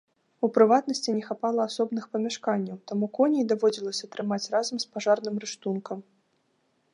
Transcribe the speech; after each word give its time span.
У 0.45 0.47
прыватнасці, 0.53 1.09
не 1.17 1.23
хапала 1.27 1.67
асобных 1.69 2.07
памяшканняў, 2.17 2.79
таму 2.93 3.05
коней 3.19 3.43
даводзілася 3.53 4.11
трымаць 4.17 4.43
разам 4.55 4.77
з 4.85 4.89
пажарным 4.97 5.35
рыштункам. 5.45 5.97